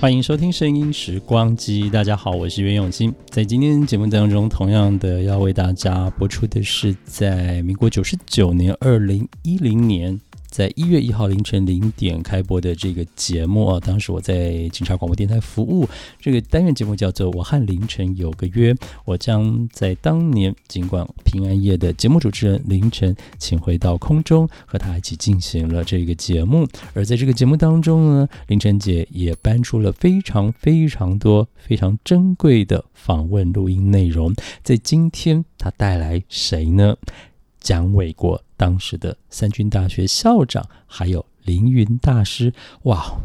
[0.00, 3.12] 欢迎收听《声音时光机》，大家好，我是袁永新。
[3.30, 10.16] 在今天节目当中，同样的要为大家播出的是在民国九十九年二零一零年。
[10.58, 26.66] 在一月一号凌晨零点开播的这个节目啊，当时我在警察广播电台服务，这个单元节目叫做《我和凌晨有个约》，我将在当年尽管平安夜的节目主持人凌晨请回到空中，和他一起进行了这个节目。
[26.92, 34.34] 而在这个节目当中呢，凌晨姐也搬出了非常非常多非常珍贵的访问录音内容。
[34.64, 36.96] 在今天，她带来谁呢？
[37.60, 38.42] 蒋纬国。
[38.56, 43.20] 当时的三军大学校长，还有凌云大师，哇，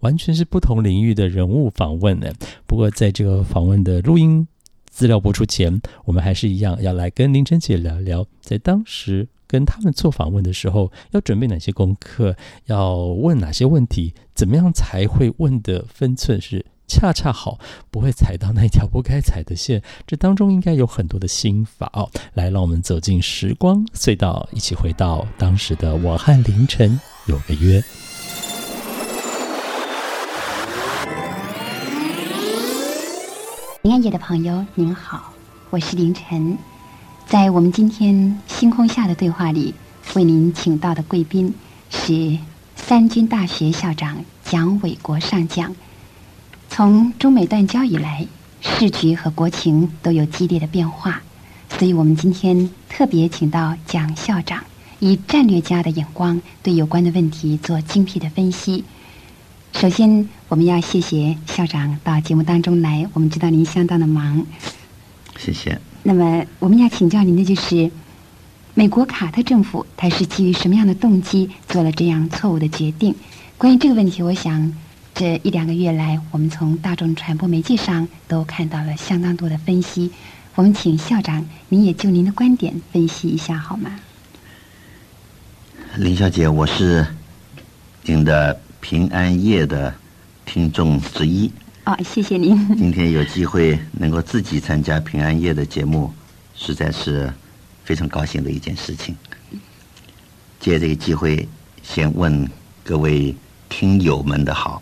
[0.00, 2.32] 完全是不同领域的人物访问呢。
[2.66, 4.48] 不过，在这个访问的录音
[4.88, 16.64] 资料播出前，我们还是一样要来跟林晨姐聊聊，在当时跟他们做访问的时候，要准备哪些功课，要问哪些问题，怎么样才会问的分寸是。
[16.88, 17.58] 恰恰好
[17.90, 22.10] 不会踩到那条不该踩的线，这当中应该有很多的心法哦。
[22.32, 27.80] 来，让我们走进时光隧道，一起回到当时的我和凌晨有个约。
[33.82, 35.32] 平安夜的朋友您好，
[35.70, 36.58] 我是凌晨，
[37.26, 39.74] 在我们今天星空下的对话里，
[40.14, 41.54] 为您请到的贵宾
[41.90, 42.38] 是
[42.76, 45.74] 三军大学校长蒋纬国上将。
[46.70, 48.26] 从中美断交以来，
[48.60, 51.20] 市局和国情都有激烈的变化，
[51.70, 54.62] 所以我们今天特别请到蒋校长，
[55.00, 58.84] 以战略家的眼光对有关的问题做精辟的分析。
[59.72, 64.46] 首先，我们要谢谢校长到节目当中来，我们知道您相当的忙。
[65.36, 65.80] 谢谢。
[66.02, 67.90] 那么，我们要请教您的就是，
[68.74, 73.14] 美国卡特政府他是基于什么样的动机做了这样错误的决定？
[73.56, 74.72] 关于这个问题，我想。
[75.18, 80.12] 这一两个月来，我们从大众传播媒介上都看到了相当多的分析。
[80.54, 83.98] 我们请校长，您也就您的观点分析一下好吗？
[85.96, 87.04] 林小姐，我是
[88.04, 89.92] 您的平安夜的
[90.46, 91.50] 听众之一。
[91.84, 92.56] 哦，谢谢您。
[92.76, 96.14] 今天有机会能够自己参加平安夜的节目，
[96.54, 97.34] 实在是
[97.82, 99.16] 非常高兴的一件事情。
[100.60, 101.48] 借这个机会，
[101.82, 102.48] 先问
[102.84, 103.34] 各位
[103.68, 104.80] 听友们的好。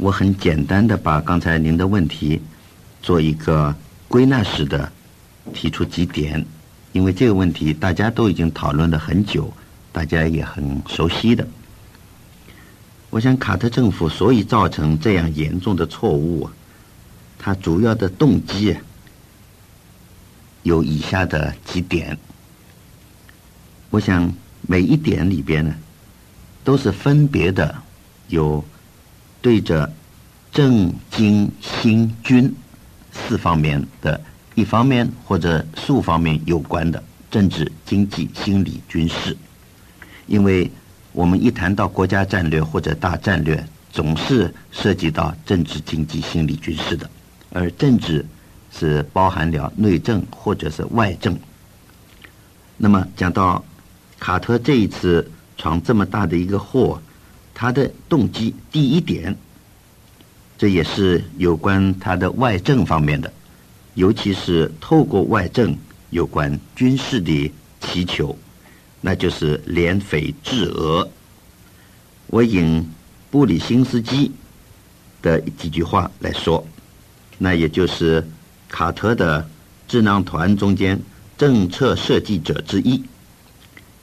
[0.00, 2.40] 我很简单的把刚才您的问题
[3.02, 3.74] 做一个
[4.08, 4.90] 归纳式的
[5.52, 6.42] 提出几点，
[6.92, 9.52] 因为这个问题大家都已经讨论了很久，
[9.92, 11.46] 大家也很熟悉的。
[13.10, 16.48] 我想卡特政府所以造成这样严重的错误，
[17.38, 18.74] 它主要的动机
[20.62, 22.16] 有以下的几点。
[23.90, 24.32] 我想
[24.62, 25.74] 每一点里边呢，
[26.64, 27.82] 都是分别的
[28.28, 28.64] 有。
[29.42, 29.90] 对着
[30.52, 32.54] 政经新军
[33.12, 34.20] 四方面的
[34.54, 39.36] 一方面或者数方面有关的政治、经济、心理、军事，
[40.26, 40.70] 因为
[41.12, 47.08] 我们一谈到国家战略或者大战略，总是涉及到政治、经济、心理、军事的，
[47.52, 48.26] 而政治
[48.76, 51.38] 是包含了内政或者是外政。
[52.76, 53.64] 那么讲到
[54.18, 57.00] 卡特这一次闯这么大的一个祸。
[57.60, 59.36] 他的动机，第一点，
[60.56, 63.30] 这也是有关他的外政方面的，
[63.92, 65.76] 尤其是透过外政
[66.08, 68.34] 有关军事的祈求，
[69.02, 71.06] 那就是联匪制俄。
[72.28, 72.82] 我引
[73.30, 74.32] 布里辛斯基
[75.20, 76.66] 的几句话来说，
[77.36, 78.26] 那也就是
[78.70, 79.46] 卡特的
[79.86, 80.98] 智囊团中间
[81.36, 83.04] 政策设计者之一。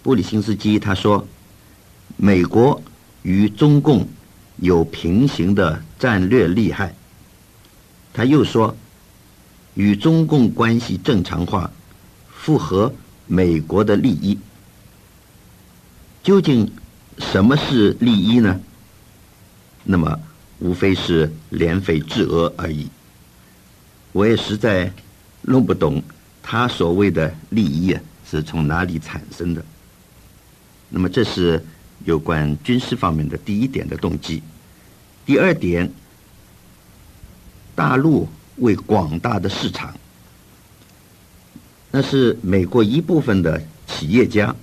[0.04, 1.28] 布里辛斯基他说，
[2.18, 2.80] 美国。
[3.28, 4.08] 与中共
[4.56, 6.96] 有平行的战略利害。
[8.14, 8.74] 他又说，
[9.74, 11.70] 与中共关系正常化，
[12.34, 12.94] 符合
[13.26, 14.40] 美国的利益。
[16.24, 16.72] 究竟
[17.18, 18.62] 什么是利益呢？
[19.84, 20.18] 那么
[20.60, 22.88] 无非是联匪制俄而已。
[24.14, 24.90] 我也实在
[25.42, 26.02] 弄不懂
[26.42, 29.62] 他所谓的利益啊是从哪里产生的。
[30.88, 31.62] 那么这是。
[32.08, 34.42] 有关军事方面的第一点的动机，
[35.26, 35.92] 第二点，
[37.76, 39.94] 大陆为广大的市场
[41.92, 44.56] 那是美国一部分的企业家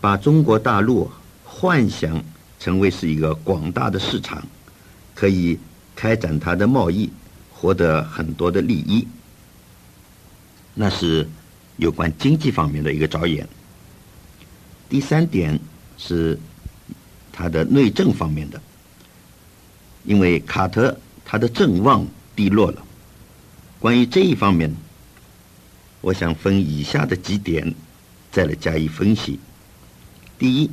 [0.00, 1.08] 把中国大陆
[1.44, 2.20] 幻想
[2.58, 4.44] 成为是一个广大的市场，
[5.14, 5.56] 可以
[5.94, 7.08] 开展它的贸易，
[7.52, 9.06] 获得很多的利益。
[10.74, 11.28] 那是
[11.76, 13.48] 有关经济方面的一个着眼。
[14.88, 15.60] 第三点
[15.96, 16.36] 是
[17.32, 18.60] 他的内政方面的，
[20.04, 22.06] 因为卡特他的政望
[22.36, 22.84] 低落了。
[23.78, 24.72] 关于这一方面，
[26.00, 27.74] 我想分以下的几点
[28.30, 29.40] 再来加以分析。
[30.38, 30.70] 第一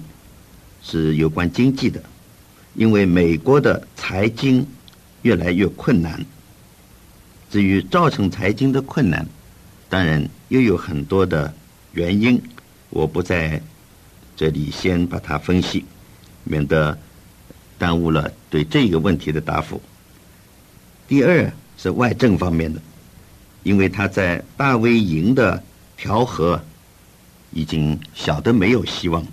[0.84, 2.04] 是有关经济的，
[2.76, 4.66] 因为美国的财经
[5.22, 6.24] 越来越困难。
[7.50, 9.26] 至于造成财经的困难，
[9.90, 11.52] 当然又有很多的
[11.94, 12.40] 原因，
[12.92, 13.60] 我不在
[14.36, 15.84] 这里先把它分析，
[16.44, 16.98] 免得
[17.78, 19.82] 耽误了对这个问题的答复。
[21.08, 22.82] 第二是外政方面的，
[23.64, 25.64] 因为他在大卫营的
[25.98, 26.62] 调和
[27.52, 29.26] 已经小的没有希望。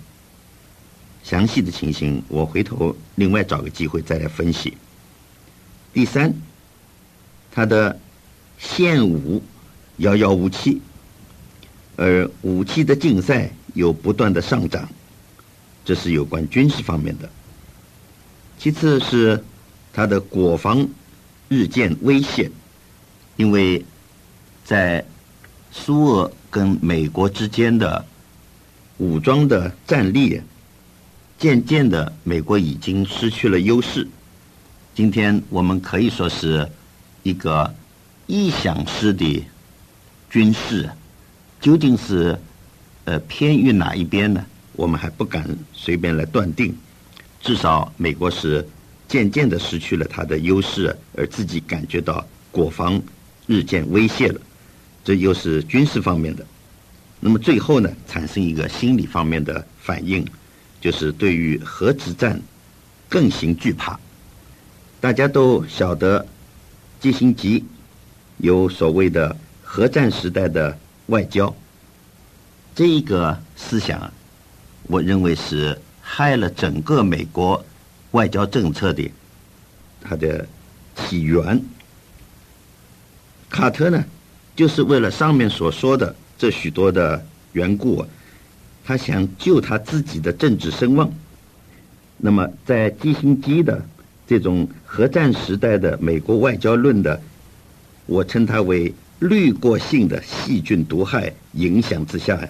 [1.23, 4.77] 详细的情形，我回头另外找个机会再来分析。
[5.93, 6.33] 第三，
[7.51, 7.99] 他的
[8.57, 9.43] 现武
[9.97, 10.81] 遥遥无期，
[11.97, 14.87] 而武器的竞赛又不断的上涨，
[15.87, 17.29] 这是有关军事方面的。
[18.59, 19.41] 其次是
[19.93, 20.85] 他的国防
[21.47, 22.51] 日渐危险，
[23.37, 23.85] 因为
[24.65, 25.05] 在
[25.71, 28.05] 苏俄跟美国之间的
[28.97, 30.41] 武装的战力。
[31.39, 34.05] 渐渐的，美国已经失去了优势。
[34.93, 36.67] 今天我们可以说是
[37.23, 37.73] 一个
[38.27, 39.45] 臆想式的
[40.29, 40.89] 军事，
[41.61, 42.37] 究竟是
[43.05, 44.45] 呃偏于哪一边呢？
[44.77, 46.73] 我们还不敢随便来断定。
[47.41, 48.65] 至少美国是
[49.09, 53.01] 渐渐的失去了它的优势，而自己感觉到国防
[53.45, 54.39] 日渐威胁了。
[55.03, 56.45] 这又是军事方面的。
[57.19, 60.25] 那么最后呢，产生一个心理方面的反应。
[60.79, 62.39] 就是对于核子战
[63.09, 63.99] 更形惧怕，
[65.01, 66.23] 大家都晓得
[66.99, 67.65] 基辛吉
[68.37, 70.77] 有所谓的核战时代的
[71.07, 71.53] 外交，
[72.75, 74.13] 这一个思想，
[74.87, 77.63] 我认为是害了整个美国
[78.11, 79.11] 外交政策的
[80.01, 80.47] 它的
[80.95, 81.61] 起源。
[83.49, 84.03] 卡特呢，
[84.55, 88.05] 就是为了上面所说的这许多的缘故。
[88.85, 91.11] 他想救他自己的政治声望，
[92.15, 93.85] 那么在基辛基的
[94.25, 97.21] 这种核战时代的美国外交论的，
[98.05, 102.47] 我称它为滤过性的细菌毒害影响之下，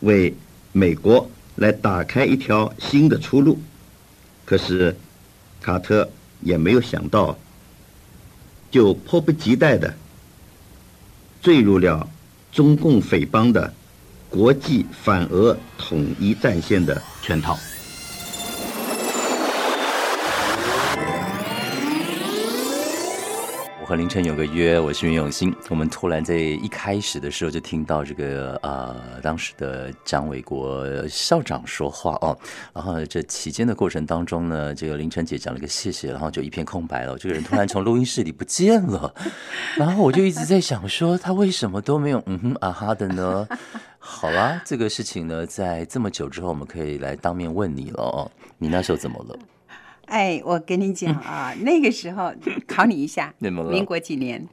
[0.00, 0.32] 为
[0.76, 3.58] 美国来打开一条新的出路。
[4.44, 4.94] 可是
[5.62, 6.10] 卡特
[6.42, 7.38] 也没有想到，
[8.70, 9.96] 就迫不及待的
[11.40, 12.06] 坠入了
[12.52, 13.72] 中共匪帮的。
[14.28, 17.58] 国际反俄统一战线的圈套。
[23.86, 25.54] 和凌晨有个约，我是袁永新。
[25.68, 32.36] 我们突然在一开始的时候就听到这个呃，当时的蒋纬国校长说话哦，
[32.74, 37.16] 然后这期间的过程当中呢，这个凌晨姐讲了个谢谢，然后就一片空白了。
[37.16, 39.14] 这个人突然从录音室里不见了，
[39.76, 43.46] 然后我就一直在想说，他为什么都没有嗯哼啊哈的呢？
[44.00, 48.28] 好啦，这个事情呢，在这么久之后，我们可以来当面问你了哦。
[48.58, 49.38] 你那时候怎么了？
[50.06, 52.32] 哎，我跟你讲啊，那个时候
[52.66, 54.46] 考你一下，民国几年？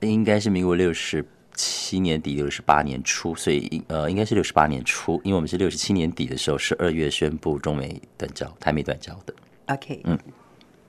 [0.00, 9.34] 应该是民国六十七年底、六十八年初，所以呃，应该是六十八年初，因为我们是六十七年底的时候，十二月宣布中美断交、台美断交的。
[9.66, 10.18] OK，嗯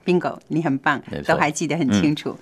[0.06, 2.38] ，Bingo，你很棒，都还记得很清楚。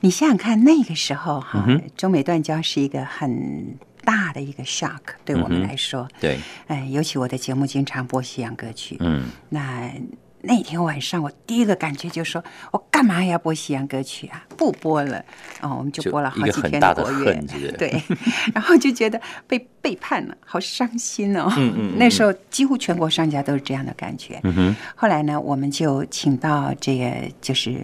[0.00, 3.76] 你想想看，那个时候哈，中美断交是一个很。
[4.04, 9.92] 大的一个 shock 对我们来说，对，哎，尤其我的节目经常播西洋歌曲，嗯，那
[10.42, 14.44] 那天晚上我第一个感觉就是说，我干嘛要播西洋歌曲啊？
[14.56, 15.18] 不播了，
[15.60, 17.34] 哦，我们就播了好几天的国乐，
[17.76, 18.02] 对，
[18.54, 21.52] 然后就觉得被背叛了，好伤心哦。
[21.56, 24.40] 嗯嗯，那时候几乎全国商家都是这样的感觉。
[24.44, 27.76] 嗯哼，后来呢，我们就请到这个就是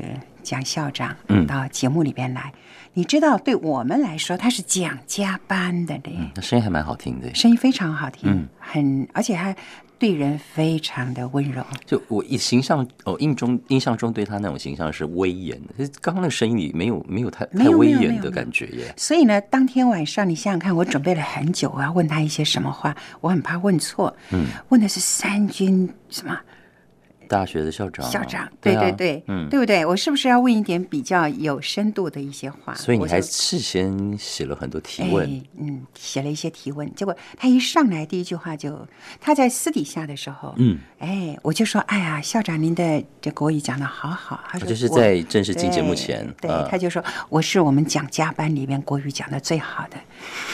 [0.43, 2.53] 蒋校长到节目里边来。
[2.97, 6.17] 你知道，对我们来说，他是蒋家班的嘞。
[6.37, 9.57] 那声音还蛮好听的，声音非常好听，很而且还
[10.05, 11.65] 对人非常的温柔。
[11.87, 18.93] 就我印形象哦，印中印象中对他那种形象是威严的，刚刚那声音里没有没有太太威严的感觉耶。
[18.99, 24.15] 所以呢，当天晚上你想想看，我准备了很久，我要问他一些什么话，我很怕问错。
[24.31, 26.39] 嗯，问的是三军什么？
[27.29, 29.85] 大学的校长，校长，对对对，嗯，对不对？
[29.85, 32.75] 我是不是要问一点比较有深度的一些话？
[32.75, 36.93] 所以你还事先写了很多提问，嗯，写了一些提问。
[36.95, 38.87] 结果他一上来第一句话就，
[39.21, 44.43] 他在私底下的时候，嗯，哎，我就说，哎呀，校长您的这国语讲的好好。
[44.49, 49.97] 他说就是在正式进节目前，对，他就说我是我们讲家班里面国语讲的最好的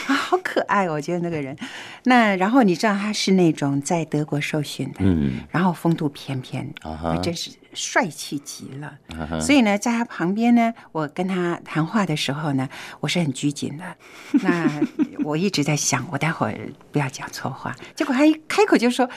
[0.07, 1.55] 啊，好可爱，我觉得那个人。
[2.03, 6.60] 那然后你知道他是那种在德国受训的，嗯，然后风度翩翩。
[6.81, 8.97] 啊，真是帅气极了。
[9.39, 12.67] 所以呢，在他旁边呢，我跟他谈话的时候呢，
[12.99, 13.95] 我是很拘谨的。
[14.43, 14.81] 那
[15.23, 16.57] 我一直在想，我待会儿
[16.91, 17.75] 不要讲错话。
[17.95, 19.09] 结果他一开口就说：“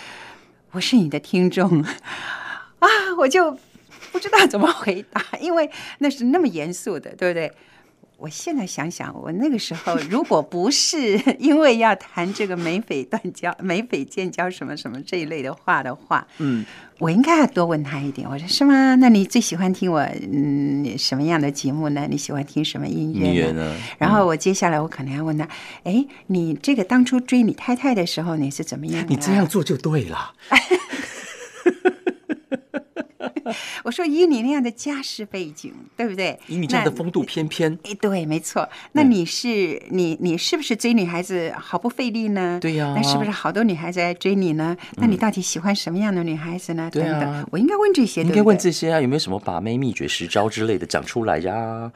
[0.72, 1.82] 我是你的听众。
[2.78, 3.58] ”啊，我就
[4.12, 7.52] 不知道怎么回答，因为那是那么严肃的，对不对？
[8.24, 16.64] 我现在想想，我那个时候如果不是 因为要谈这个美匪断交、美匪建交什么什么这一类的话的话，嗯，
[17.00, 18.26] 我应该要多问他一点。
[18.26, 18.94] 我说是吗？
[18.94, 20.00] 那你最喜欢听我
[20.32, 22.06] 嗯什么样的节目呢？
[22.08, 23.76] 你喜欢听什么音乐呢？
[23.98, 25.46] 然后我接下来我可能要问他，
[25.82, 29.04] 哎，你这个当初追你太太的时候你是怎么样？
[29.06, 30.32] 你这样做就对了。
[33.84, 36.38] 我说以你那样的家世背景，对不对？
[36.46, 38.68] 以你这样的风度翩翩，哎，对，没错。
[38.92, 42.58] 那你是你你是不是追女孩子毫不费力呢？
[42.60, 42.94] 对呀。
[42.96, 44.76] 那是不是好多女孩子来追你呢？
[44.96, 46.90] 那你到底喜欢什么样的女孩子呢？
[46.92, 49.00] 等等，我应该问这些，应该问这些啊？
[49.00, 51.90] 有没有什么把妹秘诀十招之类的讲出来呀？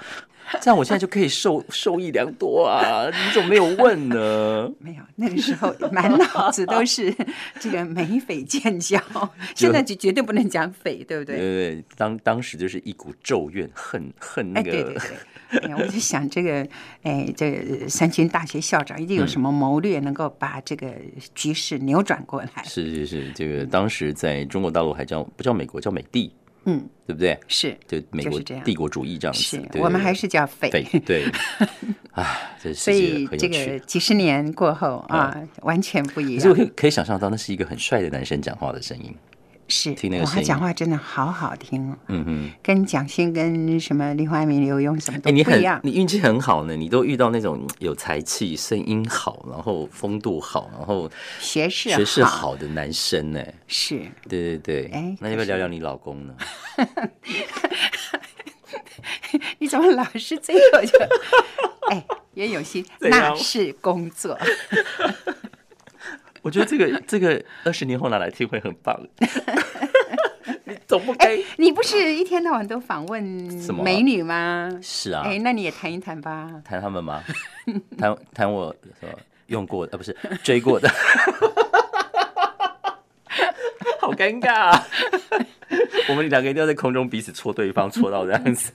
[0.60, 3.06] 这样我现在就可以受受益良多啊！
[3.08, 4.70] 你怎么没有问呢？
[4.80, 7.14] 没有，那个时候满脑子都是
[7.60, 8.98] 这个美匪建交，
[9.54, 11.36] 现在就绝对不能讲匪，对不对？
[11.36, 14.70] 对对，当当时就是一股咒怨，恨恨那个。
[14.70, 14.94] 对对
[15.50, 16.66] 对，我就想这个，
[17.02, 20.92] 哎，这三军大学校长一定有什么谋略，能够把这个
[21.34, 22.62] 局势扭转过来。
[22.64, 26.30] 是是是，这个当时在中国大陆还叫不叫美国，叫美帝。
[26.68, 27.38] 嗯，对不对？
[27.48, 29.42] 是，就美国帝国主义这样子。
[29.42, 30.68] 是我们还是叫匪？
[31.06, 31.24] 对，
[32.12, 32.38] 啊，
[32.74, 36.54] 所以这个几十年过后啊，完全不一样。
[36.54, 39.14] 可是可以想象到，那是一个很帅的男生讲话的声音。
[39.68, 41.96] 是，哇，他讲话真的好好听哦。
[42.08, 45.78] 嗯嗯，跟蒋欣、跟什么林怀民、刘墉什么都不一样。
[45.84, 53.44] 你运气很好呢，你都遇到那种有才气、声音好，然后风度好，然后学识学识好的男生呢。
[53.66, 53.98] 是，
[54.28, 54.86] 对对对。
[54.92, 56.34] 哎，那要不要聊聊你老公呢？
[59.58, 60.86] 你怎么老是这个？
[60.86, 60.98] 就
[61.90, 64.38] 哎，袁永新，那是工作。
[66.48, 68.98] 我觉得这个这个二十年后拿来听会很棒。
[70.64, 73.22] 你总不该，你不是一天到晚都访问
[73.84, 74.70] 美女吗？
[74.80, 75.24] 是啊。
[75.26, 76.50] 哎，那你也谈一谈吧。
[76.64, 77.22] 谈他们吗？
[77.98, 78.74] 谈谈我
[79.48, 80.88] 用过的，呃，不是追过的。
[84.00, 84.82] 好尴尬。
[86.08, 88.72] 我们两个一定要在空中彼此戳对方，戳到这样子。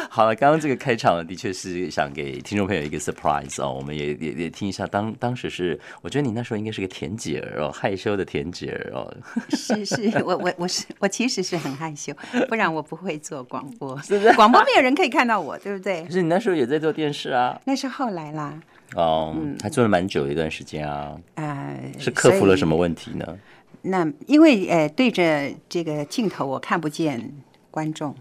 [0.10, 9.14] 好了，刚刚这个开场的确是想给听众朋友一个 surprise 哦，我们也也也听一下当当时是，我觉得你那时候应该是个甜姐儿哦，害羞的甜姐儿哦。
[9.50, 12.12] 是是，我我我是我其实是很害羞，
[12.48, 14.32] 不然我不会做广播，是不是？
[14.34, 16.04] 广播没有人可以看到我，对不对？
[16.04, 18.58] 可是你那时候也在做电视啊，那是后来啦。
[18.94, 21.14] 哦，还做了蛮久一段时间啊。
[21.34, 23.38] 啊，是克服了什么问题呢？
[23.82, 27.32] 那因为呃，对着这个镜头，我看不见
[27.70, 28.14] 观众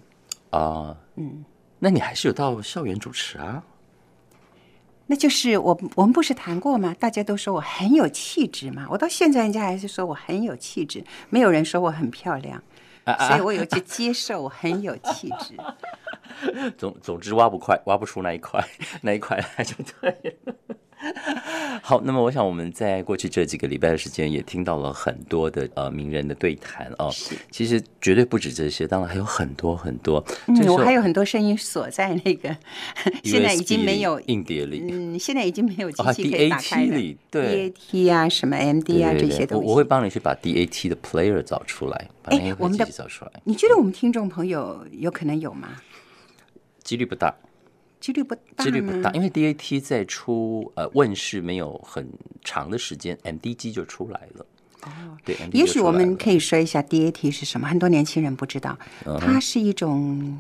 [0.50, 0.96] 啊。
[1.16, 1.46] 嗯。
[1.80, 3.64] 那你还是有到校园主持啊？
[5.10, 6.94] 那就是我我们不是谈过吗？
[7.00, 8.86] 大家都说我很有气质嘛。
[8.90, 12.62] 我到现在人家还是说我很有气质，没有人说我很漂亮，
[13.28, 15.56] 所以我有去接受我很有气质。
[16.78, 18.62] 总总之挖不快，挖不出那一块，
[19.02, 20.56] 那一块来就对了。
[21.84, 27.14] 好，那么我想我们在过去这几个礼拜的时间，也听到了很多的呃名人的对谈哦。
[27.52, 30.24] 其实绝对不止这些，当然还有很多很多。
[30.48, 32.56] 嗯，我还有很多声音锁在那个，
[33.24, 34.84] 现在已经没有硬碟里。
[34.90, 37.16] 嗯，现在已经没有机器可以打开了。
[37.30, 43.32] 对，DAT 啊，什么 MD 啊这些东西，我会帮你去把 DAT 的 player 找出来，把那个机器找出来。
[43.44, 45.70] 你觉得我们听众朋友有可能有吗？
[46.84, 47.36] 几率不大。
[48.00, 52.08] 几率不大，几率不大，因为 DAT 在出呃问世没有很
[52.44, 54.46] 长的时间，MDG 就出来了。
[54.84, 58.78] 哦，对，也许我们可以说一下 DAT 是什么，很多年轻人不知道，
[59.20, 60.40] 它是一种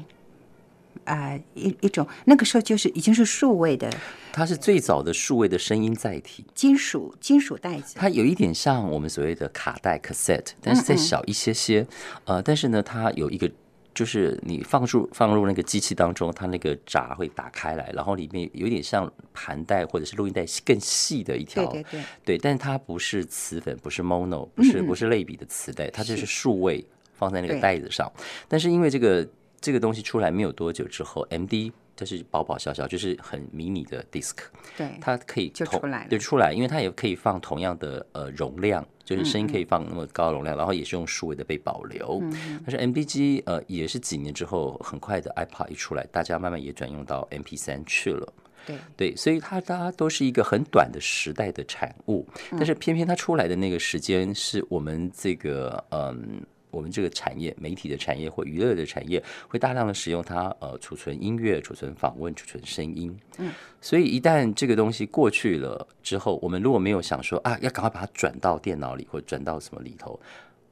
[1.03, 3.91] 啊一一种那个时候就是已经是数位的，
[4.31, 11.85] 它是最早的数位的声音载体，金属金属袋子，它有一点像我们所谓的卡带 cassette，但是再小一些些，
[12.25, 13.51] 呃，但是呢，它有一个。
[13.97, 26.85] 就是你放入放入那个机器当中，它那个闸会打开来，然后里面有点像盘带或者是录音带更细的一条，对对对，对，但是它不是磁粉，不是 mono，不是不是类比的磁带，它就是数位
[27.15, 28.07] 放在那个袋子上。
[28.47, 29.27] 但是因为这个
[29.59, 31.71] 这个东西出来没有多久之后，MD。
[31.97, 34.35] 就是薄薄小小，就是很迷你的 disk
[34.77, 42.21] 对，它可以就出来，就出来，因为它也可以放同样的呃容量，就是声音可以放那么高容量，然后也是用数位的被保留。
[42.63, 48.31] 但是 M B G 呃也是几年之后很快的 iPod 一出来，大家慢慢也转用到 M P 三去了。
[48.67, 56.45] 对对，所以它大家都是一个很短的时代的产物，但是偏偏它出来的那个时间是我们这个嗯。
[56.77, 63.17] 我们这个产业、媒体的产业或娱乐的产业，会大量的使用它，呃，储存音乐、储存访问、储存声音。
[63.39, 70.19] 嗯，所以一旦这个东西过去了之后，我们如果没有想说啊，要赶快把它转到电脑里或转到什么里头，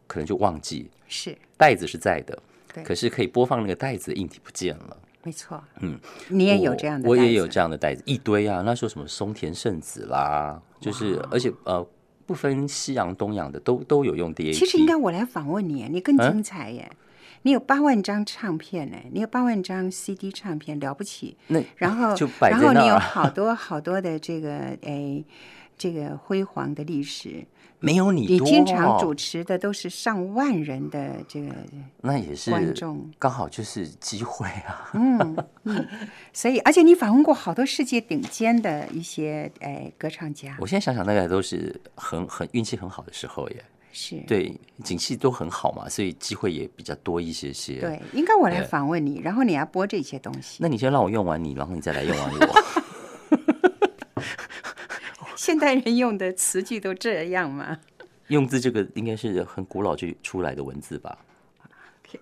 [0.05, 2.37] 可能就忘记是袋子是在的，
[2.83, 4.95] 可是可以播放那个袋子的硬体不见了。
[5.23, 5.97] 没错，嗯，
[6.29, 8.61] 你也有这样的，我也有这样的袋子，一堆啊。
[8.63, 11.83] 那时候什么松田圣子啦，就是而且呃。
[12.25, 14.53] 不分西洋东洋的都都有用 DAT。
[14.53, 16.91] 其实应该我来访问你，你更精彩耶！
[17.43, 21.37] 你有八万张唱片呢，你有八万张 CD 唱片，了不起。
[21.47, 25.23] 那然后然后你有好多好多的这个诶，
[25.77, 27.45] 这个辉煌的历史。
[27.79, 31.53] 没有你，你经常主持的都是上万人的这个，
[32.01, 34.89] 那也是观众，刚好就是机会啊。
[34.93, 35.87] 嗯嗯，
[36.33, 40.57] 所以而且你访问过好多世界顶尖的一些哎歌唱家。
[40.59, 43.63] 我现在想想，大概都是很很运气很好的时候耶。
[43.91, 47.79] 是，对，景气都很好嘛，所以机会也比较多一些些。
[47.79, 50.57] 对，应该我来访问你，然后你要播这些东西。
[50.59, 52.55] 那你先让我用完你，然后你再来用完我。
[55.45, 57.77] 现代人用的词句都这样吗？
[58.29, 61.15] 用字这个应该是很古老就出来的文字吧。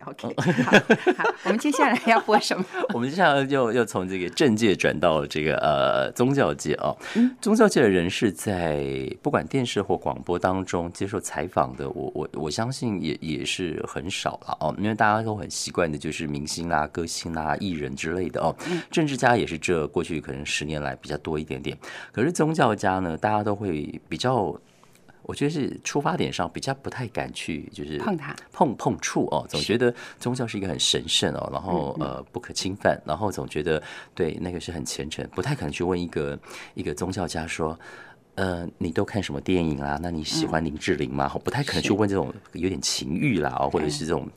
[0.06, 0.72] OK， 好，
[1.18, 2.66] 好，我们接下来要播什么？
[2.94, 6.96] 我们接下来就要从这个政界转到这个呃宗教界啊。
[7.42, 8.84] 宗教界的人士在
[9.22, 18.56] 不管电视或广播当中接受采访的，我我我相信也也是很少了哦，因为大家都很习惯的就是明星啦、歌星啦、艺人之类的哦。
[18.90, 21.78] 政治家也是这过去可能十年来比较多一点点，
[22.12, 24.56] 可是宗教家呢，大家都会比较。
[25.24, 33.82] 我觉得是出发点上比较不太敢去，就是碰它、碰碰触哦，总觉得宗教是一个很神圣哦，然后呃不可侵犯，然后总觉得
[34.14, 36.38] 对那个是很虔诚，不太可能去问一个
[36.74, 37.80] 一个宗教家说，
[38.36, 39.98] 呃，你都看什么电影啊？
[40.02, 41.30] 那你喜欢林志玲吗？
[41.42, 44.28] 不太可能去问这种有点情欲啦，或者是这种，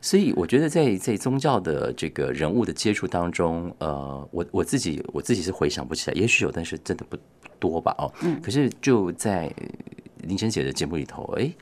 [0.00, 7.18] 所以我觉得在在宗教的这个人物的接触当中，呃，我我自己我自己是回想不起来，也许有，但是真的不
[7.60, 7.94] 多吧？
[7.98, 9.52] 哦，嗯，可是就在。
[10.22, 11.52] 林晨姐的节目里头，哎，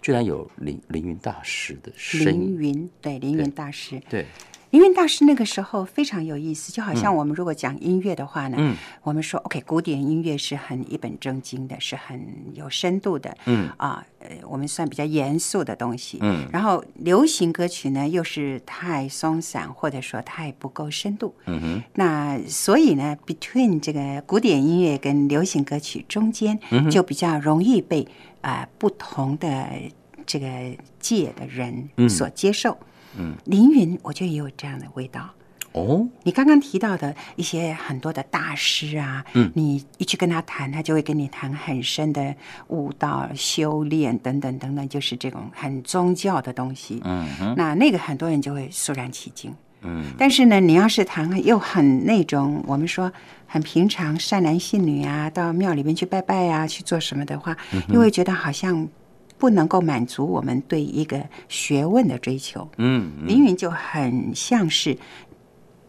[0.00, 2.40] 居然有凌凌云大师的声音。
[2.40, 4.26] 凌云，对，凌云大师，对，
[4.70, 12.20] 凌云大师那个时候非常有意思，就好像我们如果讲音乐的话呢，嗯，我们说 OK，古典音乐是很一本正经的，是很
[12.54, 13.68] 有深度的，嗯。
[13.76, 26.58] 啊，呃，我们算比较严肃的东西，嗯，然后流行歌曲呢又是太松散，或者说太不够深度，嗯哼，那所以呢，between 这个古典音乐跟流行歌曲中间，
[26.90, 28.06] 就比较容易被
[28.40, 29.66] 啊不同的
[30.26, 30.46] 这个
[31.00, 32.86] 界的人所接受，嗯，
[33.44, 35.28] 凌云我觉得也有这样的味道。
[35.72, 42.34] 哦，你刚刚提到的一些很多的大师啊，嗯，你一去跟他谈，他就会跟你谈很深的
[42.70, 47.00] 悟道、修炼等等等等，就是这种很宗教的东西。
[47.04, 49.54] 嗯哼，那那个很多人就会肃然起敬。
[49.82, 53.10] 嗯，但是呢，你要是谈又很那种我们说
[53.46, 57.56] 很平常、善男信女啊，到庙里面去拜拜啊，去做什么的话，
[57.90, 58.88] 又会觉得好像
[59.40, 62.68] 不能够满足我们对一个学问的追求。
[62.76, 64.96] 嗯，凌云就很像是。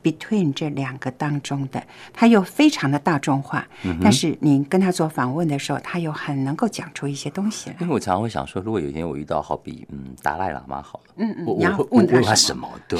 [0.04, 3.68] between 这两个当中的，他又非常的大众化，
[4.02, 7.76] 但是你跟他做访问的时候，他又很能够讲出一些东西来。
[7.82, 12.68] 因为我常常会想说，如果有一天我遇到好比嗯达赖喇嘛好了，嗯嗯，我会问他什么？
[12.88, 12.98] 对。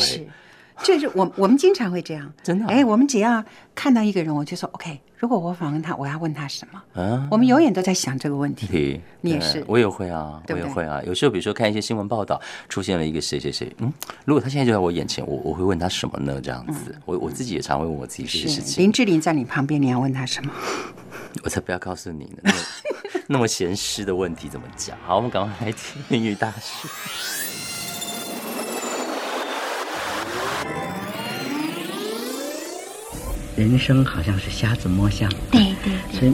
[0.86, 2.66] 就是我，我们经常会这样，真的。
[2.68, 3.44] 哎，我们只要
[3.76, 5.00] 看到一个人，我就说 OK。
[5.18, 6.82] 如果我访问他，我要问他什么？
[6.96, 9.00] 嗯，我们永远都在想这个问题。
[9.22, 11.00] 你也是，我也会啊，我也会啊。
[11.06, 13.94] 有时候，比如说看一些新闻报道，出现了一个谁谁谁，嗯，
[14.26, 16.42] 如果他现在就在我眼前，我我会问他什么呢？
[16.42, 18.84] 这样子，我我自己也常会问我自己这些事情。
[18.84, 20.52] 林志玲在你旁边，你要问他什么？
[21.44, 22.52] 我才不要告诉你呢，
[23.28, 24.98] 那么闲湿的问题怎么讲？
[25.06, 27.51] 好，我们赶快来听英语大师。
[33.62, 36.34] 人生好像是瞎子摸象，对对对，所以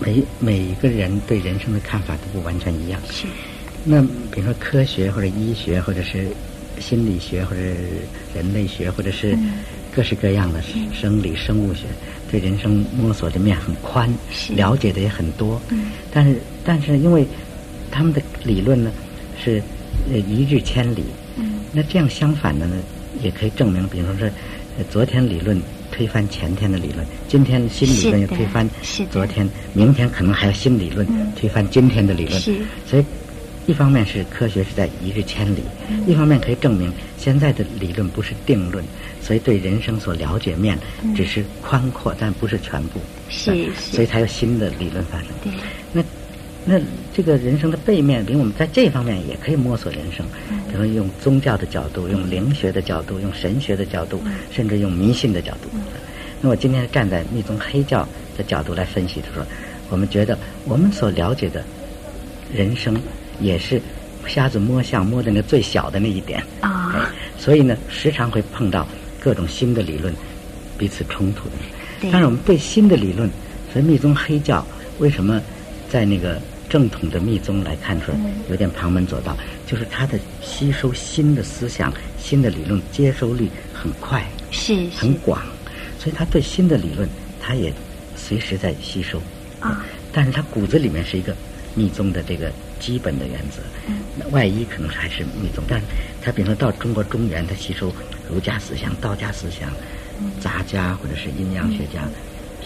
[0.00, 3.00] 每每一个人对人生的看法都不完全一样。
[3.08, 3.28] 是，
[3.84, 4.02] 那
[4.32, 6.26] 比如说科学或者医学或者是
[6.80, 7.62] 心理学或者
[8.34, 9.38] 人类学或者是
[9.94, 10.60] 各式各样的
[10.92, 11.84] 生理生物学，
[12.28, 14.12] 对人生摸索的面很宽，
[14.56, 15.62] 了解的也很多。
[16.10, 17.24] 但是但是因为
[17.88, 18.90] 他们的理论呢
[19.40, 19.62] 是
[20.10, 21.04] 呃一日千里，
[21.70, 22.74] 那这样相反的呢
[23.22, 24.28] 也可以证明，比方说
[24.90, 25.56] 昨天理论
[26.02, 28.68] 推翻前天的理论，今天新理论又推翻
[29.08, 32.42] 昨天，明天可能还有新理论推翻今天的理论，
[32.84, 33.04] 所以。
[33.64, 35.62] 一方面是科学是在一日千里，
[36.04, 38.84] 一方面可以证明现在的理论不是定论，
[39.20, 40.76] 所以对人生所了解面
[41.14, 42.98] 只是宽阔，但不是全部。
[43.28, 43.94] 是是。
[43.94, 45.28] 所以才有新的理论发生。
[45.44, 45.52] 对。
[45.92, 46.02] 那
[46.64, 46.80] 那
[47.14, 50.24] 这个人生的背面，比如我们在这方面也可以摸索人生，
[50.70, 55.68] 比如用宗教的角度，用灵学的角度，用神学的角度，甚至用迷信的角度。
[56.40, 59.46] 那我今天站在密宗黑教的角度来分析，就说
[59.90, 61.64] 我们觉得我们所了解的
[62.52, 63.00] 人生。
[63.40, 63.80] 也是
[64.28, 68.86] 瞎子摸象，摸的那最小的那一点啊，所以呢，时常会碰到
[69.18, 70.14] 各种新的理论
[70.78, 71.54] 彼此冲突的。
[72.02, 73.28] 但是我们对新的理论，
[73.72, 74.64] 所以密宗黑教
[75.00, 75.42] 为什么
[75.90, 76.40] 在那个
[76.72, 85.42] 正统的密宗来看出来有点旁门左道，就是他的吸收新的思想、新的理论接收率很快，是很广，
[85.98, 87.06] 所以他对新的理论
[87.38, 87.70] 他也
[88.16, 89.20] 随时在吸收
[89.60, 89.84] 啊。
[90.10, 91.36] 但是他骨子里面是一个
[91.74, 92.50] 密宗的这个。
[92.82, 93.62] 基本的原则，
[94.18, 95.86] 那外衣可能还是密宗，但是
[96.20, 97.94] 他比如说到中国中原，他吸收
[98.28, 99.70] 儒家思想、道家思想、
[100.40, 102.02] 杂家或者是阴阳学家，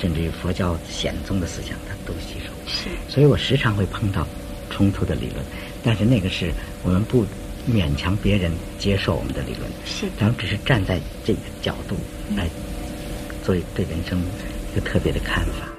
[0.00, 2.52] 甚至于佛教显宗的思想，他都吸收。
[2.66, 4.26] 是，所以我时常会碰到
[4.70, 5.44] 冲突的理论，
[5.82, 7.24] 但是那个是我们不
[7.68, 11.96] 勉强别人接受我们的理论，是，咱们只是站在这个角度
[12.36, 12.48] 来
[13.44, 14.20] 做对人生
[14.72, 15.75] 一个特别的看法。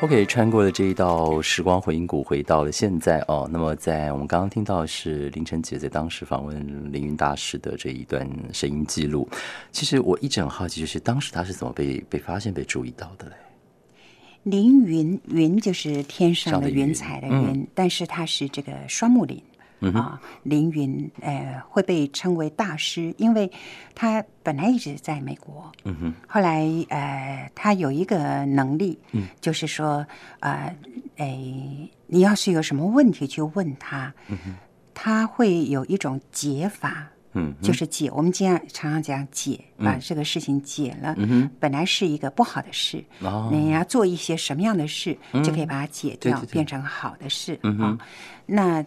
[0.00, 3.48] OK，穿过了这一道时光回音谷，回到了现在哦。
[3.50, 9.28] 那么，在我们刚刚听到是凌晨姐在当时访问凌云大师的这一段声音记录。
[9.72, 13.34] 其实我一直很好奇，就是当时他是怎么被被发现、被注意到的嘞？
[14.44, 19.42] 凌云云就是天上的云彩的云，但是他是这个双木林。
[19.80, 23.50] 啊，凌云，呃，会被称为大师，因为
[23.94, 25.70] 他本来一直在美国。
[25.84, 26.14] 嗯哼。
[26.26, 30.04] 后来，呃，他有一个能力，嗯，就是说，
[30.40, 30.74] 呃，
[31.16, 31.38] 哎，
[32.08, 34.54] 你要是有什么问题去问他，嗯哼，
[34.92, 38.10] 他会有一种解法，嗯，就是解。
[38.10, 41.14] 我们经常常常讲解，把这个事情解了。
[41.18, 41.50] 嗯哼。
[41.60, 47.56] 本来是一个不好的事，哦，你要做一些什么样的事，就可以把它解掉，变成好的事。
[47.62, 47.98] 嗯哼。
[48.44, 48.84] 那。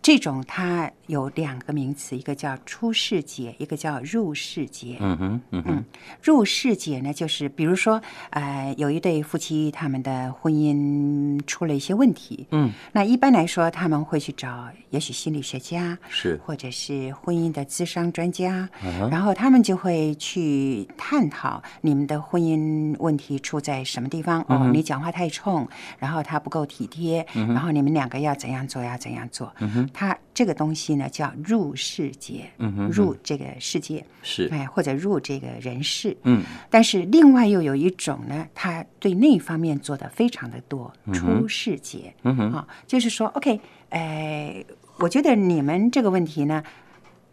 [0.00, 4.96] 这种它有两个名词，一个叫出世节，一个叫入世节。
[5.00, 5.84] 嗯哼，嗯，
[6.22, 12.46] 入世节呢，就是比如说，呃，有一对夫妻，他们的婚姻出了一些问题。
[12.52, 18.68] 嗯，那一般来说，他们会去找也许心理学家，是，或者是婚姻的咨商专家，
[19.10, 24.42] 然后他们就会去探讨你们的婚姻问题出在什么地方。
[24.48, 29.52] 哦，你讲话太冲，然后他不够体贴，然后你们两个要怎样做，要怎样做。
[29.88, 29.90] 嗯。
[29.92, 32.50] 它这个东西呢，叫入世界，
[32.90, 36.42] 入这个世界是哎，或者入这个人世，嗯。
[36.70, 44.64] 但是另外又有一种呢，他对那方面做的非常的多，出世节，嗯哼，啊，就是说，OK，哎，
[44.98, 46.62] 我觉得你们这个问题呢。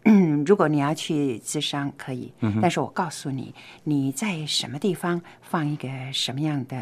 [0.06, 2.32] 嗯，如果你要去自伤，可以。
[2.62, 3.52] 但是我告诉你，
[3.84, 6.76] 你在什么地方放一个什么样的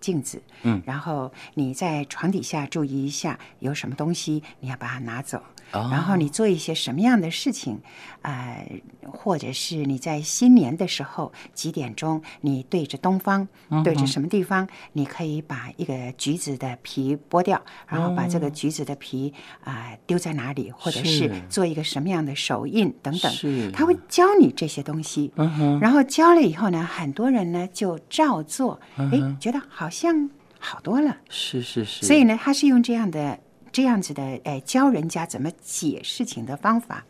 [0.00, 5.42] 镜子，嗯，然后你在床底下注意一下有什么东西，你要把它拿走。
[5.72, 7.80] 然后你做一些什么样的事情，
[8.22, 8.66] 呃，
[9.02, 13.46] 或者是你在新年的时候几点钟，你对着东方，
[13.84, 23.32] 对着什么地方，你可以把一个橘子的皮剥掉，然后把这个橘子的皮啊丢在哪里，或者是做一个什么样的手印等等，
[23.72, 25.32] 他会教你这些东西。
[25.80, 31.18] 然后教了以后呢，很多人呢就照做，哎，觉得好像好多了。
[31.28, 32.06] 是是是。
[32.06, 33.38] 所以呢，他是用这样的。
[33.76, 37.04] 这样子的，哎，教人家怎么解事情的方法，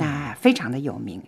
[0.00, 1.22] 那非常的有名。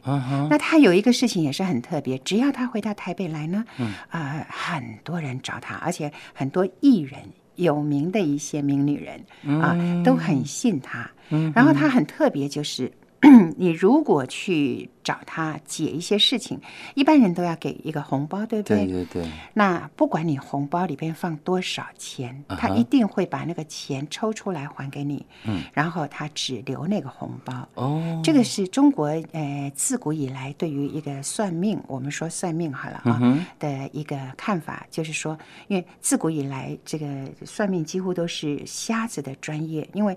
[0.51, 3.65] 那他有一个事情也是很特别，只要他回到台北来呢，
[4.11, 7.21] 呃，很多人找他，而且很多艺人、
[7.55, 11.09] 有名的一些名女人啊，都很信他。
[11.55, 12.91] 然后他很特别，就是。
[13.59, 16.59] 你如果去找他解一些事情，
[16.95, 18.87] 一般人都要给一个红包，对不对？
[18.87, 19.31] 对对对。
[19.53, 25.27] 那不管你红包里边放多少钱，他一定会把那个钱抽出来还给你。
[25.45, 25.63] 嗯。
[25.75, 27.69] 然后他只留那个红包。
[27.75, 28.21] 哦。
[28.25, 37.07] 这个是中国呃自古以来对于一个算命，我们说算命好了啊的一个看法，就是说，因为自古以来这个
[37.45, 40.17] 算命几乎都是瞎子的专业，因为。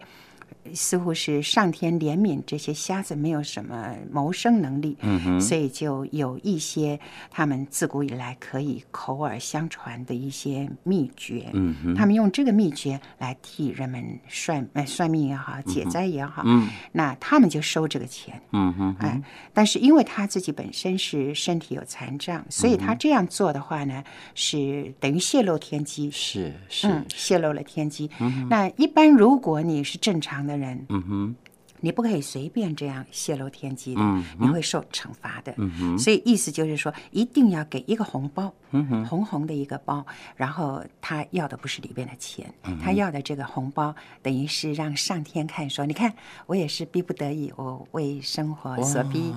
[0.73, 6.99] 似乎是上天怜悯这些瞎子没有什么谋生能力，嗯所以就有一些
[7.29, 19.21] 他们自古以来可以口耳相传的一些秘诀，嗯他们用这个秘诀来替人们算呃算命也好，解灾也好，嗯，那他们就收这个钱，嗯哼，哎，
[19.53, 24.03] 但是因为他自己本身是身体有残障，所以他这样做的话呢，
[24.35, 27.03] 是等于泄露天机，是是。
[27.13, 28.09] 泄露了天机。
[28.49, 31.35] 那一般如果你是正常的人，嗯哼，
[31.79, 34.01] 你不可以随便这样泄露天机的，
[34.39, 35.53] 你会受惩罚的。
[35.57, 46.13] 嗯哼，所以意思就是说，一定要给一个红包，嗯哼，红红的一个包，然后他要的不是里边的钱，他要的这个红包，等于是让上天看，说你看，
[46.45, 49.33] 我也是逼不得已，我为生活所逼。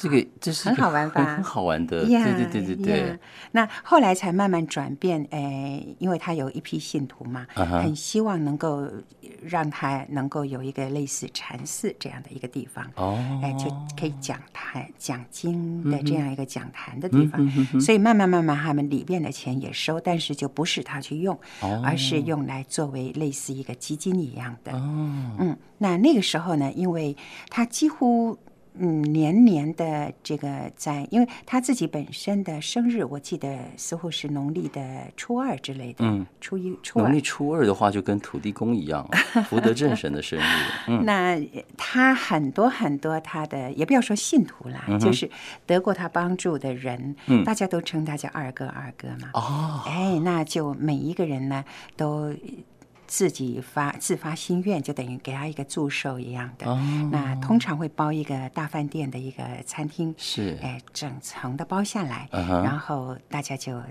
[0.00, 1.36] 这个这是很好玩吧？
[1.36, 3.18] 很好玩的，对对对对对。
[3.52, 8.88] 那后来才慢慢转变，哎，因为他有一批信徒嘛，很希望能够
[9.42, 17.46] 让他能够有一个类似禅寺这样的一个地方，哦，哎，就可以讲坛、讲经的这样一个讲坛的地方。
[17.78, 21.38] 所以慢慢慢慢，他们里边的钱也收，但是就不是他去用，
[21.84, 24.72] 而是用来作为类似一个基金一样的。
[24.72, 27.14] 哦，嗯，那那个时候呢，因为
[27.50, 28.38] 他几乎。
[28.78, 34.80] 嗯，年年的这个在，因为他自己本身的生日，我记得似乎是农历的
[35.16, 36.04] 初二之类的。
[36.04, 37.02] 嗯，初一、初二。
[37.04, 39.06] 农历初二的话，就跟土地公一样，
[39.48, 40.42] 福德正神的生日。
[40.88, 41.38] 嗯， 那
[41.76, 45.28] 他很多很多他的，也不要说信徒啦，就是
[45.66, 49.30] 得过他帮助的人，大家都称他叫二哥，二哥嘛。
[49.34, 51.64] 哦，哎，那就每一个人呢
[51.96, 52.34] 都。
[53.10, 56.64] 自己发自发心愿，就等于给他一个祝寿一样的。
[57.10, 60.56] 那通常会包一个大饭店的一个餐厅，是。
[60.62, 63.82] 哎整层的包下来，然后大家就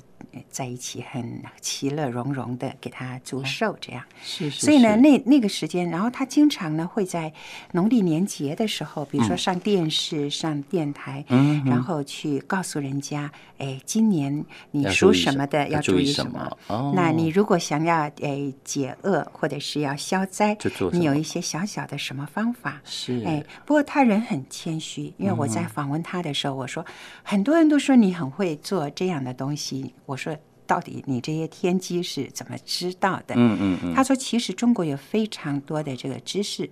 [0.49, 4.03] 在一起很其乐融融的给他祝寿，这样。
[4.21, 4.65] 是是。
[4.65, 7.31] 所以呢，那那个时间，然后他经常呢会在
[7.71, 16.57] 农历年节的时候，比如说上电视、上电台，嗯然后去告诉人家，哎，今年你属什么的要注意什么。
[16.67, 16.93] 哦。
[16.95, 19.19] 那你如果想要哎解厄。
[19.31, 20.57] 或者是要消灾，
[20.91, 22.81] 你有一些小小的什么方法？
[22.83, 26.85] 是哎，不过他人很谦虚，因为我在访问他的时候，我说
[27.23, 30.35] 很多人都说你很会做这样的东西，我说。
[30.69, 33.33] 到底你这些天机是怎么知道的？
[33.35, 33.95] 嗯嗯嗯。
[33.95, 36.69] 他说，其实中国有非常多的这个知识，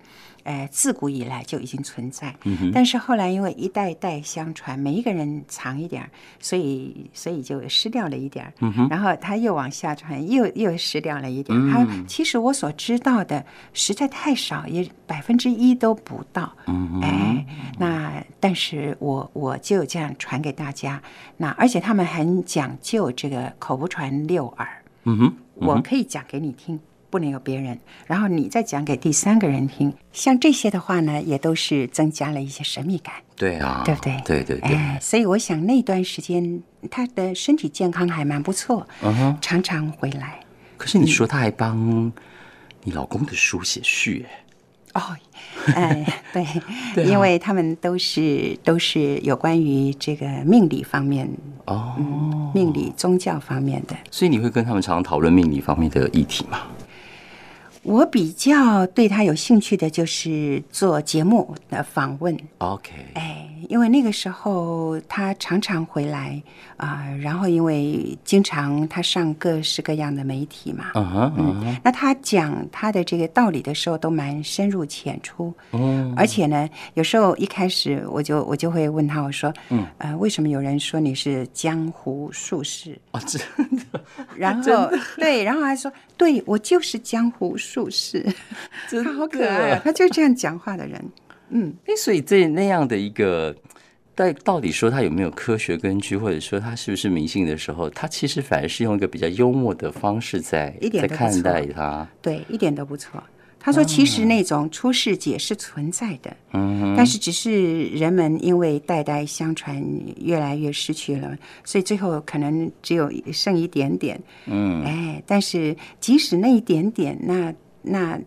[0.47, 2.33] 呃，自古以来就已经存在。
[2.45, 16.53] 嗯但是后来因为一代代相传，每一个人藏一点所以所以就失掉了一点嗯然后他又往下传，又又失掉了一点他其实我所知道的实在太少，也百分之一都不到。
[16.67, 17.45] 嗯哎，
[17.77, 21.01] 那但是我我就这样传给大家。
[21.35, 23.85] 那而且他们很讲究这个口不。
[23.87, 24.67] 传六耳，
[25.05, 26.77] 嗯哼，我可以讲给你听，
[27.09, 29.93] 不能有别人，然后你再讲给第三个人听。
[30.11, 33.13] 像这些的话呢，也都是增加了一些神秘感。
[33.35, 34.21] 对啊，对不对？
[34.25, 34.75] 对对对。
[34.75, 40.39] 哎，所以我想那段时间他的身体健康还蛮不错，嗯哼，常常回来。
[40.75, 42.11] 可是你说他还帮
[42.83, 44.43] 你老公的书写序，哎。
[44.93, 45.15] 哦，
[45.75, 46.05] 哎，
[46.95, 51.29] 对，因为他们都是都是有关于这个命理方面
[51.65, 56.61] 哦，命理宗教方面的，所以你会跟他们常常讨论命理方面的议题吗？
[57.87, 62.37] 我比较对他有兴趣的就是做节目的访问。
[62.57, 66.41] OK，哎，因为那个时候他常常回来
[66.75, 82.97] 啊，然后因为经常他上各式各样的媒体嘛，嗯嗯，那他讲他的这个道理的时候都蛮深入浅出，嗯，而且呢，有时候一开始我就我就会问他，我说，嗯，呃，为什么有人说你是江湖术士？
[83.11, 83.39] 哦，真
[83.91, 84.01] 的，
[84.35, 87.67] 然后对，然后还说，对我就是江湖术。
[87.77, 88.25] 术士，
[89.03, 89.81] 他好可爱啊！
[89.83, 91.03] 他就这样讲话的人，
[91.49, 93.55] 嗯，哎，所以这那样的一个，
[94.13, 103.23] 但到底说它有没有科学根据，或者说它是不是迷信的时候，他其实反而是用一个比较幽默的方式在在看待它，对，一点都不错。
[103.59, 109.83] 他说：“其实那种出世界是存在的，嗯，但是只是人们因为代代相传，
[110.21, 118.17] 越来越失去了，所以最后可能只有剩一点点，嗯，哎，但是即使那一点点，那那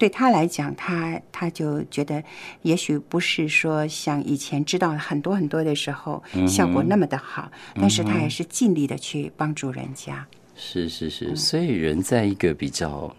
[0.00, 2.24] 对他来讲，他他就觉得
[2.62, 10.26] 也许不是说像以前知道很多很多的时候效果那么的好，但是他也是尽力的去帮助人家。
[10.56, 13.14] 是是是，所以人在一个比较。”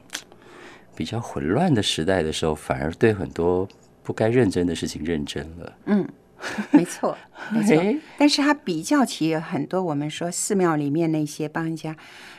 [0.93, 3.67] 比较混乱的时代的时候，反而对很多
[4.03, 5.73] 不该认真的事情认真了。
[5.85, 6.07] 嗯，
[6.71, 7.17] 没错，
[7.51, 7.75] 没错。
[8.17, 11.95] 但是他比较起很多我们说寺庙里面那些帮人家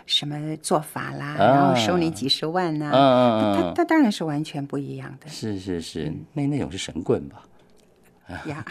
[0.07, 5.29] 什么做法啦，然后收你几十万呐，他他当然是完全不一样的。
[5.29, 7.43] 是是是，那那种是神棍吧？
[8.47, 8.65] 呀，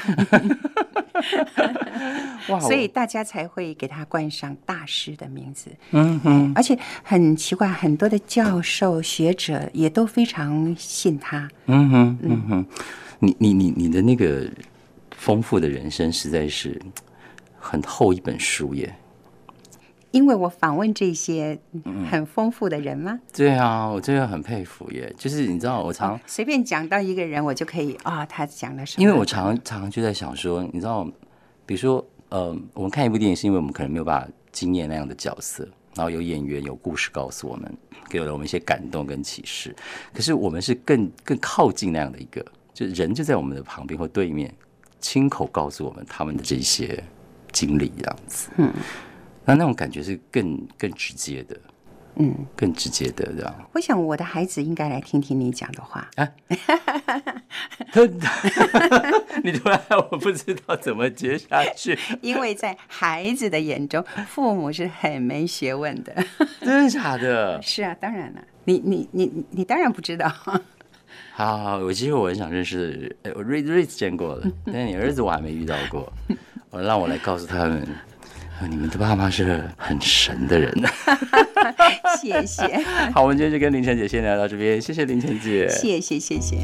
[2.49, 2.59] 哇！
[2.59, 5.69] 所以大家才会给他冠上大师的名字。
[5.91, 11.47] 嗯哼，而且很奇怪，很多的教授学者也都非常信他。
[11.67, 12.65] 嗯哼，嗯哼，
[13.19, 14.49] 你你你你的那个
[15.21, 16.81] 丰富的人生实在是
[17.59, 18.91] 很厚一本书耶。
[20.09, 21.57] 因为我访问这些
[22.09, 23.19] 很丰富的人吗？
[23.31, 25.13] 对啊，我真的很佩服耶。
[25.15, 29.03] 就是你知道，我常随便讲到一个人，我就可以啊，他讲了什么？
[29.03, 31.07] 因为我常常就在想说，你知道，
[31.67, 37.71] 比如说，呃，我们看一部电影，是因为我们可能没有办法经验那样的角色，然后有演员有故事告诉我们，
[38.09, 39.73] 给了我们一些感动跟启示。
[40.11, 44.53] 可是我们是更更靠近那样的一个，就人就在我们的旁边或对面，
[45.01, 47.03] 亲口告诉我们他们的这些
[47.51, 48.49] 经历，这样子。
[48.57, 48.71] 嗯。
[49.43, 51.59] 那那种感觉是更更直接的，
[52.17, 53.53] 嗯，更直接的这样。
[53.73, 56.29] 我想我的孩子应该来听听你讲的话啊。
[59.43, 66.13] 你突然我不知道怎么接下去，因为在孩子的眼中，父母是很没学问的。
[66.61, 67.59] 真的假的？
[67.63, 68.41] 是啊，当然了。
[68.65, 70.31] 你你你你当然不知道。
[71.43, 76.11] 好好好，我其实我很想认识，我瑞瑞子见过了，但是你儿子我还没遇到过。
[76.69, 77.87] 我让我来告诉他们。
[78.69, 80.71] 你们的爸妈是很神的人，
[82.21, 82.77] 谢谢。
[83.11, 86.57] 好，我们今天就跟林晨姐先聊到这边，谢谢林晨姐，谢谢谢谢。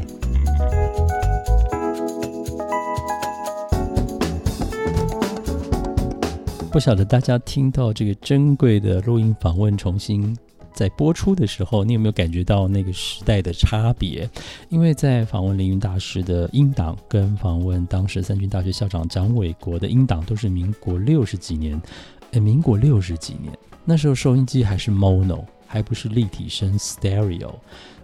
[6.70, 10.38] 不晓得大家听到这个珍贵的录音访问重新。
[10.78, 14.30] 在播出的时候，你有没有感觉到那个时代的差别？
[14.68, 21.82] 因为在访问凌云大师的音档，跟访问当时三军大学校长蒋纬国的音档，都是民国六十几年。
[22.30, 23.52] 哎，民国六十几年，
[23.84, 27.50] 那时候收音机还是 mono，还不是立体声 stereo。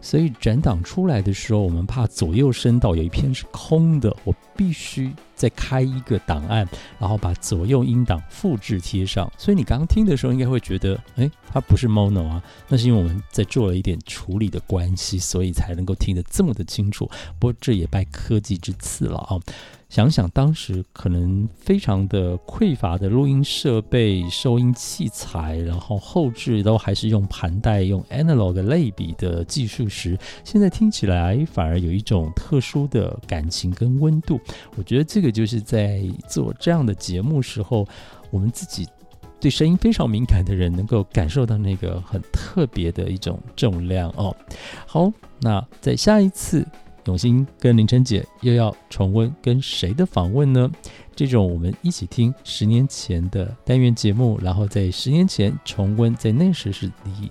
[0.01, 6.67] 所以转档出来的时候，我们怕左右声道有一片是空的，我必须再开一个档案，
[6.99, 9.31] 然后把左右音档复制贴上。
[9.37, 17.11] 所以你刚刚听的时候，应该会觉得，哎，它不是 mono 啊，那是因为我们在做了一点处理的关系，所以才能够听得这么的清楚。
[17.39, 19.39] 不过这也拜科技之赐了啊。
[19.89, 34.41] 想想当时可能非常的匮乏的录音设备、收音器材，然后后置都还是用盘带、用 analog 类比的技术时，现在听起来反而有一种特殊的感情跟温度。
[34.77, 37.87] 我觉得这个就是在做这样的节目时候，
[38.31, 38.89] 我们自己
[39.39, 44.35] 对声音非常敏感的人能够感受到那个很特别的一种重量哦。
[44.87, 46.67] 好，那在下一次。
[47.07, 50.71] 永新跟凌晨姐又要重温跟谁的访问呢？
[51.15, 57.31] 这种我们一起听十年前的单元节目，然后在十年前重温，在那时是离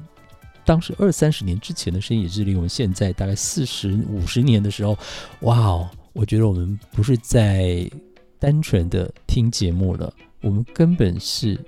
[0.63, 4.97] 当时二三十年之前的声音，也是离我们现在大概四十五十年的时候，
[5.41, 5.89] 哇哦！
[6.13, 7.89] 我觉得我们不是在
[8.37, 11.59] 单纯的听节目了，我们根本是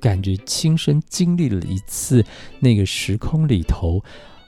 [0.00, 2.24] 感觉亲身经历了一次
[2.58, 4.02] 那个时空里头，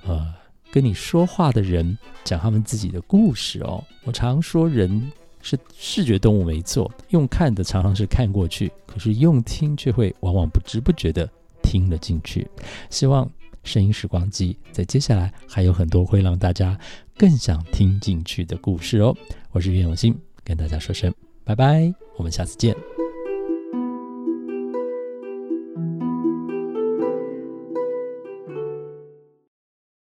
[0.06, 0.34] 呃。
[0.76, 3.82] 跟你说话的人讲他们自己的故事哦。
[4.04, 5.10] 我常说人
[5.40, 11.26] 是视觉动物没错，用看的常常是看过去，可是用听却会往往不知不觉的
[11.62, 12.46] 听了进去。
[12.90, 13.26] 希望
[13.64, 16.78] 声音时光机在接下来还有很多会让大家
[17.16, 19.16] 更想听进去的故事哦。
[19.52, 21.10] 我是袁永新，跟大家说声
[21.42, 22.76] 拜拜，我们下次见。